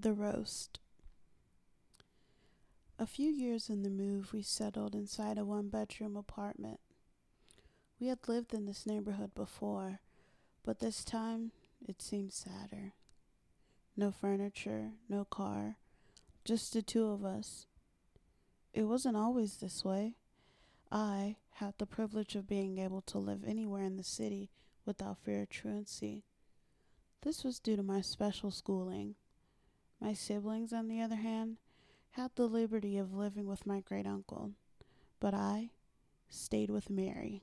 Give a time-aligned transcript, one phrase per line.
[0.00, 0.80] The Roast.
[2.98, 6.80] A few years in the move, we settled inside a one bedroom apartment.
[8.00, 10.00] We had lived in this neighborhood before,
[10.64, 11.52] but this time
[11.86, 12.94] it seemed sadder.
[13.94, 15.76] No furniture, no car,
[16.46, 17.66] just the two of us.
[18.72, 20.14] It wasn't always this way.
[20.90, 24.48] I had the privilege of being able to live anywhere in the city
[24.86, 26.24] without fear of truancy.
[27.20, 29.16] This was due to my special schooling.
[30.00, 31.58] My siblings, on the other hand,
[32.12, 34.52] had the liberty of living with my great uncle,
[35.20, 35.70] but I
[36.30, 37.42] stayed with Mary.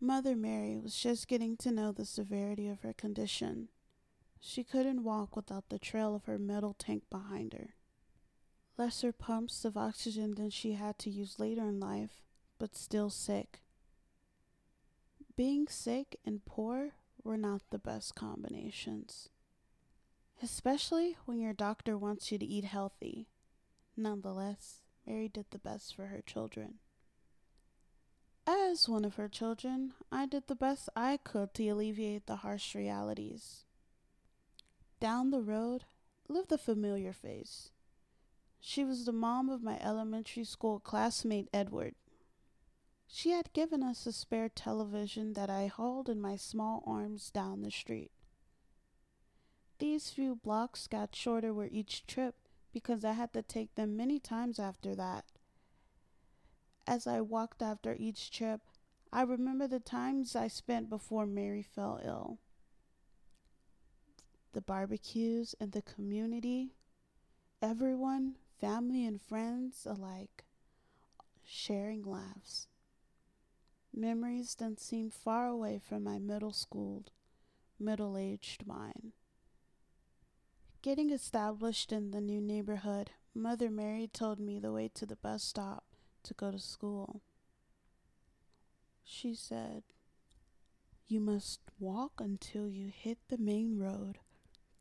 [0.00, 3.68] Mother Mary was just getting to know the severity of her condition.
[4.40, 7.74] She couldn't walk without the trail of her metal tank behind her.
[8.78, 12.22] Lesser pumps of oxygen than she had to use later in life,
[12.58, 13.60] but still sick.
[15.36, 19.28] Being sick and poor were not the best combinations
[20.42, 23.28] especially when your doctor wants you to eat healthy.
[23.96, 26.74] Nonetheless, Mary did the best for her children.
[28.46, 32.74] As one of her children, I did the best I could to alleviate the harsh
[32.74, 33.64] realities.
[34.98, 35.84] Down the road
[36.28, 37.70] lived the familiar face.
[38.60, 41.94] She was the mom of my elementary school classmate Edward.
[43.06, 47.62] She had given us a spare television that I hauled in my small arms down
[47.62, 48.12] the street.
[49.80, 52.34] These few blocks got shorter with each trip
[52.70, 55.24] because I had to take them many times after that.
[56.86, 58.60] As I walked after each trip,
[59.10, 62.40] I remember the times I spent before Mary fell ill.
[64.52, 66.74] The barbecues and the community,
[67.62, 70.44] everyone, family and friends alike,
[71.42, 72.66] sharing laughs.
[73.94, 77.12] Memories that seemed far away from my middle schooled,
[77.78, 79.14] middle aged mind.
[80.82, 85.42] Getting established in the new neighborhood, Mother Mary told me the way to the bus
[85.42, 85.84] stop
[86.22, 87.20] to go to school.
[89.04, 89.82] She said,
[91.06, 94.20] You must walk until you hit the main road,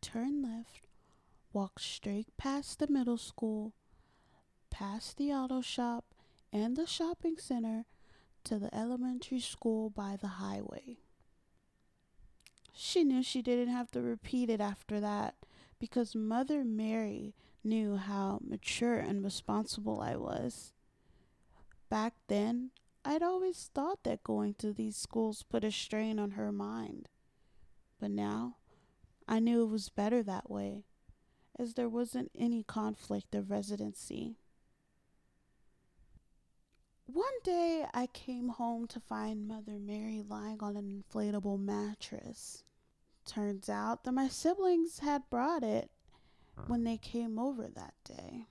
[0.00, 0.86] turn left,
[1.52, 3.74] walk straight past the middle school,
[4.70, 6.04] past the auto shop
[6.52, 7.86] and the shopping center
[8.44, 10.98] to the elementary school by the highway.
[12.72, 15.34] She knew she didn't have to repeat it after that
[15.78, 17.34] because Mother Mary
[17.64, 20.72] knew how mature and responsible I was.
[21.88, 22.70] Back then,
[23.04, 27.08] I'd always thought that going to these schools put a strain on her mind.
[28.00, 28.56] But now,
[29.26, 30.84] I knew it was better that way,
[31.58, 34.36] as there wasn't any conflict of residency.
[37.06, 42.62] One day I came home to find Mother Mary lying on an inflatable mattress.
[43.28, 45.90] Turns out that my siblings had brought it
[46.66, 48.46] when they came over that day.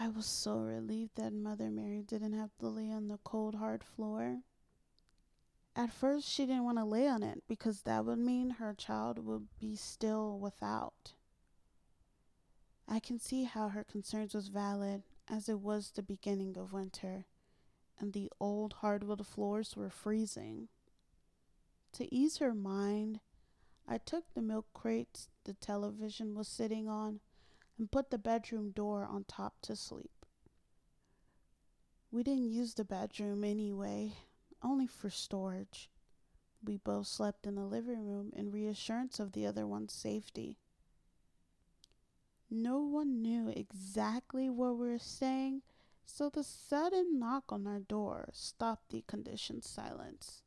[0.00, 3.84] I was so relieved that Mother Mary didn't have to lay on the cold, hard
[3.84, 4.38] floor.
[5.76, 9.18] At first, she didn't want to lay on it because that would mean her child
[9.18, 11.12] would be still without.
[12.88, 17.26] I can see how her concerns was valid as it was the beginning of winter
[18.00, 20.68] and the old hardwood floors were freezing.
[21.92, 23.20] To ease her mind,
[23.90, 27.20] I took the milk crates the television was sitting on
[27.78, 30.26] and put the bedroom door on top to sleep.
[32.10, 34.12] We didn't use the bedroom anyway,
[34.62, 35.88] only for storage.
[36.62, 40.58] We both slept in the living room in reassurance of the other one's safety.
[42.50, 45.62] No one knew exactly where we were staying,
[46.04, 50.42] so the sudden knock on our door stopped the conditioned silence.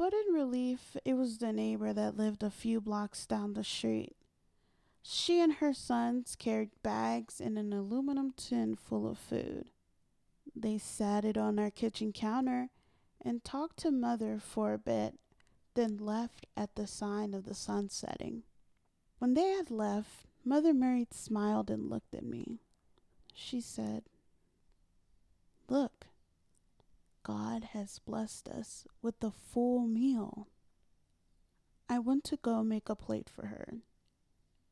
[0.00, 4.16] But in relief, it was the neighbor that lived a few blocks down the street.
[5.02, 9.68] She and her sons carried bags and an aluminum tin full of food.
[10.56, 12.70] They sat it on our kitchen counter
[13.20, 15.18] and talked to Mother for a bit,
[15.74, 18.44] then left at the sign of the sun setting.
[19.18, 22.60] When they had left, Mother Mary smiled and looked at me.
[23.34, 24.04] She said,
[25.68, 26.06] Look,
[27.22, 30.48] God has blessed us with a full meal.
[31.88, 33.78] I went to go make a plate for her.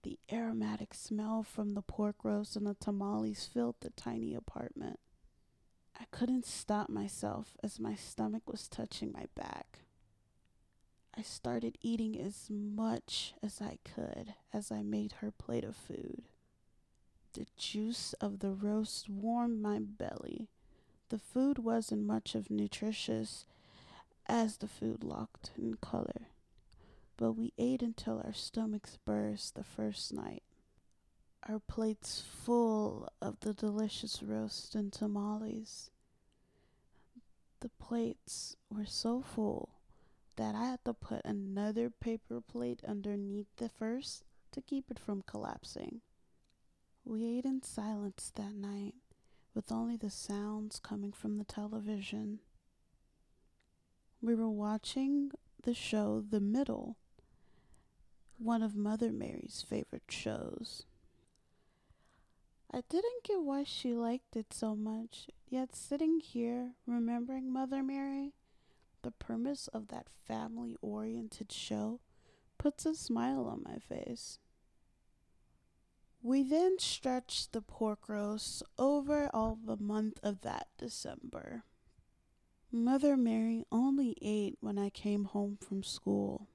[0.02, 5.00] The aromatic smell from the pork roast and the tamales filled the tiny apartment.
[6.00, 9.80] I couldn't stop myself as my stomach was touching my back.
[11.16, 16.22] I started eating as much as I could as I made her plate of food.
[17.32, 20.48] The juice of the roast warmed my belly
[21.08, 23.46] the food wasn't much of nutritious
[24.26, 26.28] as the food looked in color.
[27.16, 30.42] but we ate until our stomachs burst the first night.
[31.48, 35.90] Our plates full of the delicious roast and tamales.
[37.60, 39.70] The plates were so full
[40.36, 44.22] that I had to put another paper plate underneath the first
[44.52, 46.00] to keep it from collapsing.
[47.04, 48.94] We ate in silence that night,
[49.58, 52.38] with only the sounds coming from the television.
[54.22, 55.32] We were watching
[55.64, 56.96] the show The Middle,
[58.38, 60.84] one of Mother Mary's favorite shows.
[62.72, 68.34] I didn't get why she liked it so much, yet sitting here remembering Mother Mary,
[69.02, 71.98] the premise of that family oriented show
[72.58, 74.38] puts a smile on my face.
[76.22, 81.64] We then stretched the pork roast over all the month of that December.
[82.72, 86.48] Mother Mary only ate when I came home from school.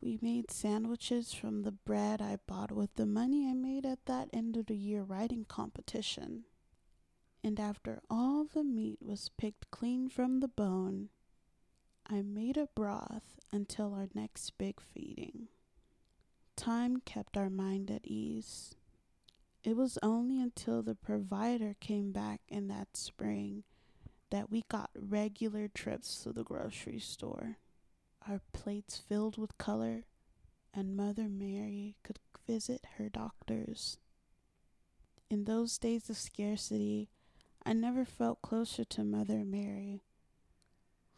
[0.00, 4.28] We made sandwiches from the bread I bought with the money I made at that
[4.32, 6.44] end of the year writing competition.
[7.42, 11.08] And after all the meat was picked clean from the bone,
[12.06, 15.48] I made a broth until our next big feeding.
[16.56, 18.74] Time kept our mind at ease.
[19.64, 23.64] It was only until the provider came back in that spring
[24.30, 27.58] that we got regular trips to the grocery store.
[28.28, 30.04] Our plates filled with color,
[30.72, 33.98] and Mother Mary could visit her doctors.
[35.30, 37.08] In those days of scarcity,
[37.64, 40.02] I never felt closer to Mother Mary,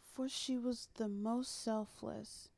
[0.02, 2.48] for she was the most selfless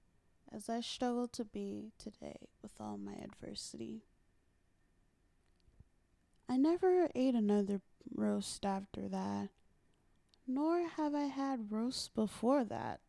[0.55, 4.03] as I struggle to be today with all my adversity.
[6.49, 7.81] I never ate another
[8.15, 9.49] roast after that,
[10.47, 13.01] nor have I had roast before that.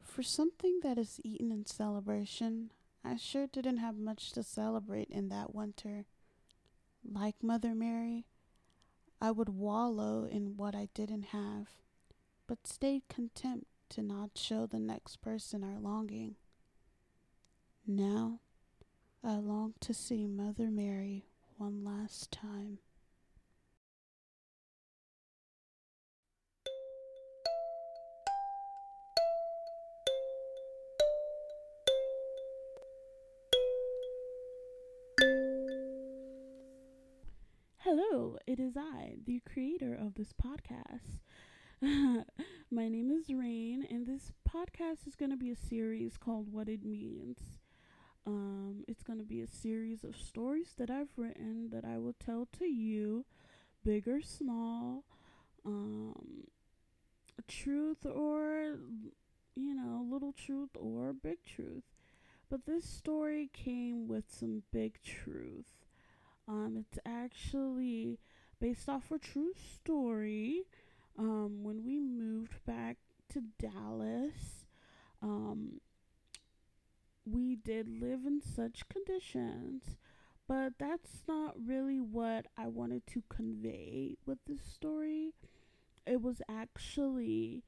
[0.00, 2.70] For something that is eaten in celebration,
[3.04, 6.06] I sure didn't have much to celebrate in that winter.
[7.04, 8.24] Like Mother Mary,
[9.20, 11.68] I would wallow in what I didn't have,
[12.46, 16.36] but stayed content to not show the next person our longing.
[17.86, 18.40] Now
[19.22, 22.78] I long to see Mother Mary one last time.
[37.78, 41.20] Hello, it is I, the creator of this podcast.
[42.68, 46.68] My name is Rain, and this podcast is going to be a series called What
[46.68, 47.38] It Means.
[48.26, 52.16] Um, it's going to be a series of stories that I've written that I will
[52.18, 53.24] tell to you,
[53.84, 55.04] big or small,
[55.64, 56.48] um,
[57.46, 58.78] truth or,
[59.54, 61.84] you know, little truth or big truth.
[62.50, 65.86] But this story came with some big truth.
[66.48, 68.18] Um, it's actually
[68.60, 70.64] based off a true story
[71.18, 72.96] um, when we moved back
[73.30, 74.66] to Dallas,
[75.22, 75.80] um,
[77.24, 79.96] we did live in such conditions,
[80.48, 85.32] but that's not really what I wanted to convey with this story.
[86.06, 87.64] It was actually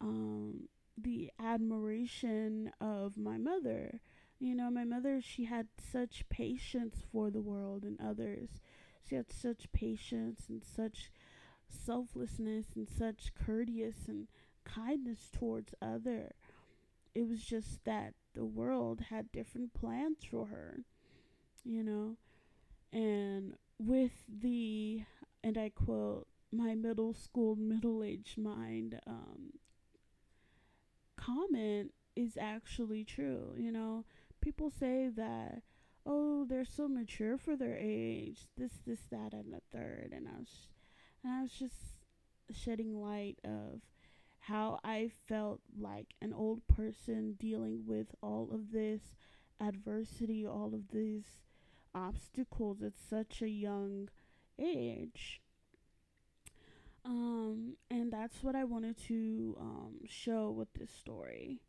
[0.00, 0.68] um,
[0.98, 4.00] the admiration of my mother.
[4.38, 8.60] You know, my mother, she had such patience for the world and others.
[9.08, 11.10] She had such patience and such
[11.68, 14.28] selflessness and such courteous and
[14.64, 16.32] kindness towards other.
[17.14, 20.80] It was just that the world had different plans for her,
[21.64, 22.16] you know.
[22.92, 25.02] And with the,
[25.42, 29.52] and I quote, my middle school, middle aged mind um,
[31.16, 34.04] comment is actually true, you know.
[34.40, 35.62] People say that,
[36.04, 40.12] oh, they're so mature for their age, this, this, that, and the third.
[40.14, 40.68] And I was
[41.26, 41.74] and I was just
[42.52, 43.80] shedding light of
[44.38, 49.16] how I felt like an old person dealing with all of this
[49.60, 51.24] adversity, all of these
[51.94, 54.08] obstacles at such a young
[54.56, 55.40] age.
[57.04, 61.60] Um, and that's what I wanted to um, show with this story.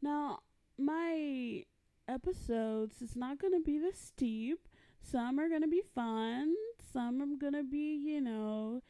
[0.00, 0.40] Now,
[0.78, 1.64] my
[2.08, 4.66] episodes is not going to be this steep.
[5.02, 6.54] Some are going to be fun,
[6.92, 8.80] some are going to be, you know,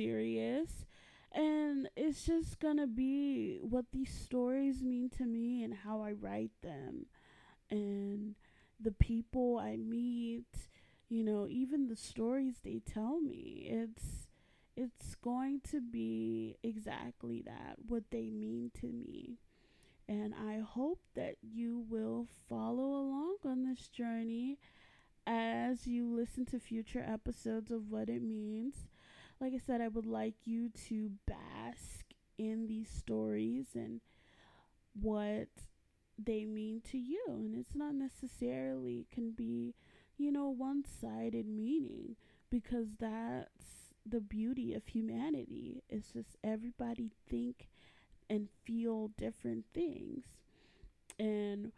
[0.00, 0.86] serious.
[1.32, 6.50] And it's just to be what these stories mean to me and how I write
[6.62, 7.06] them.
[7.70, 8.34] And
[8.80, 10.46] the people I meet,
[11.08, 13.66] you know, even the stories they tell me.
[13.70, 14.26] It's
[14.76, 19.38] it's going to be exactly that, what they mean to me.
[20.08, 24.58] And I hope that you will follow along on this journey
[25.26, 28.88] as you listen to future episodes of what it means.
[29.40, 32.04] Like I said, I would like you to bask
[32.36, 34.00] in these stories and
[35.00, 35.48] what
[36.18, 37.24] they mean to you.
[37.28, 39.74] And it's not necessarily can be,
[40.18, 42.16] you know, one sided meaning
[42.50, 45.82] because that's the beauty of humanity.
[45.88, 47.68] It's just everybody think
[48.28, 50.24] and feel different things.
[51.18, 51.72] And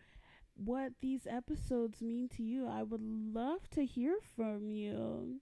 [0.57, 5.40] what these episodes mean to you, I would love to hear from you.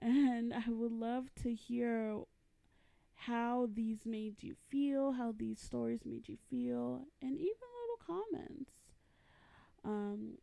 [0.02, 2.20] And I would love to hear
[3.14, 8.72] how these made you feel, how these stories made you feel, and even little comments.
[9.84, 10.38] Um,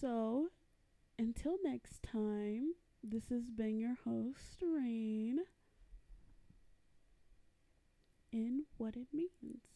[0.00, 0.48] so,
[1.18, 5.40] until next time, this has been your host, Rain,
[8.32, 9.73] in What It Means.